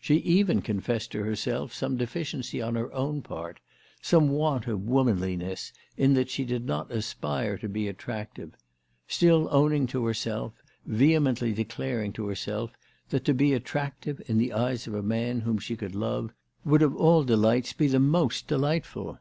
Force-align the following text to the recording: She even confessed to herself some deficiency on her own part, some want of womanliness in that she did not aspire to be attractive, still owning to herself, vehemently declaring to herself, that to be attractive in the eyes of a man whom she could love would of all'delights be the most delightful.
She 0.00 0.14
even 0.20 0.62
confessed 0.62 1.12
to 1.12 1.22
herself 1.22 1.74
some 1.74 1.98
deficiency 1.98 2.62
on 2.62 2.76
her 2.76 2.90
own 2.94 3.20
part, 3.20 3.60
some 4.00 4.30
want 4.30 4.66
of 4.66 4.88
womanliness 4.88 5.70
in 5.98 6.14
that 6.14 6.30
she 6.30 6.46
did 6.46 6.64
not 6.64 6.90
aspire 6.90 7.58
to 7.58 7.68
be 7.68 7.86
attractive, 7.86 8.52
still 9.06 9.48
owning 9.50 9.86
to 9.88 10.06
herself, 10.06 10.54
vehemently 10.86 11.52
declaring 11.52 12.14
to 12.14 12.26
herself, 12.26 12.70
that 13.10 13.26
to 13.26 13.34
be 13.34 13.52
attractive 13.52 14.22
in 14.28 14.38
the 14.38 14.54
eyes 14.54 14.86
of 14.86 14.94
a 14.94 15.02
man 15.02 15.40
whom 15.42 15.58
she 15.58 15.76
could 15.76 15.94
love 15.94 16.32
would 16.64 16.80
of 16.80 16.96
all'delights 16.96 17.74
be 17.74 17.86
the 17.86 18.00
most 18.00 18.46
delightful. 18.48 19.18